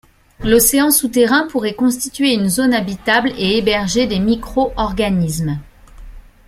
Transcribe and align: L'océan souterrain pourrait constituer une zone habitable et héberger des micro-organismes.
L'océan 0.39 0.89
souterrain 0.89 1.45
pourrait 1.47 1.75
constituer 1.75 2.33
une 2.33 2.49
zone 2.49 2.73
habitable 2.73 3.31
et 3.37 3.59
héberger 3.59 4.07
des 4.07 4.17
micro-organismes. 4.19 5.59